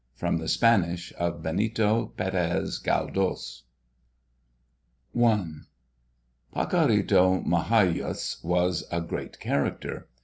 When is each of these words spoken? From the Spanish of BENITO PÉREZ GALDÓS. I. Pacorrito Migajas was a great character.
From 0.15 0.37
the 0.39 0.47
Spanish 0.47 1.13
of 1.19 1.43
BENITO 1.43 2.13
PÉREZ 2.17 2.83
GALDÓS. 2.83 3.61
I. 5.23 5.53
Pacorrito 6.55 7.45
Migajas 7.45 8.43
was 8.43 8.83
a 8.91 8.99
great 8.99 9.39
character. 9.39 10.07